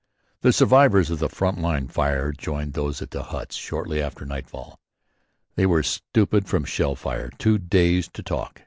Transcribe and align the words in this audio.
The 0.41 0.51
survivors 0.51 1.11
of 1.11 1.19
the 1.19 1.29
front 1.29 1.59
line 1.59 1.87
fire 1.87 2.31
joined 2.31 2.73
those 2.73 3.03
at 3.03 3.11
the 3.11 3.21
huts 3.21 3.55
shortly 3.55 4.01
after 4.01 4.25
nightfall. 4.25 4.79
They 5.53 5.67
were 5.67 5.83
stupid 5.83 6.47
from 6.47 6.65
shell 6.65 6.95
fire, 6.95 7.29
too 7.37 7.59
dazed 7.59 8.15
to 8.15 8.23
talk. 8.23 8.59